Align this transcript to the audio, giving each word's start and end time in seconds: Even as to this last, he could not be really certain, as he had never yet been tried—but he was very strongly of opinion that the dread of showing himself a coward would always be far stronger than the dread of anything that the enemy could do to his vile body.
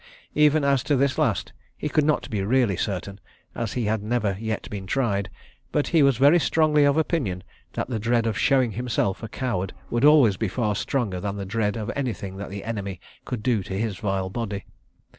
Even 0.33 0.63
as 0.63 0.81
to 0.81 0.95
this 0.95 1.19
last, 1.19 1.53
he 1.77 1.87
could 1.87 2.03
not 2.03 2.27
be 2.31 2.41
really 2.41 2.75
certain, 2.75 3.19
as 3.53 3.73
he 3.73 3.85
had 3.85 4.01
never 4.01 4.35
yet 4.39 4.67
been 4.71 4.87
tried—but 4.87 5.89
he 5.89 6.01
was 6.01 6.17
very 6.17 6.39
strongly 6.39 6.85
of 6.85 6.97
opinion 6.97 7.43
that 7.73 7.87
the 7.87 7.99
dread 7.99 8.25
of 8.25 8.35
showing 8.35 8.71
himself 8.71 9.21
a 9.21 9.27
coward 9.29 9.73
would 9.91 10.03
always 10.03 10.37
be 10.37 10.47
far 10.47 10.73
stronger 10.73 11.19
than 11.19 11.35
the 11.35 11.45
dread 11.45 11.77
of 11.77 11.91
anything 11.95 12.37
that 12.37 12.49
the 12.49 12.63
enemy 12.63 12.99
could 13.25 13.43
do 13.43 13.61
to 13.61 13.73
his 13.75 13.97
vile 13.99 14.31
body. 14.31 14.65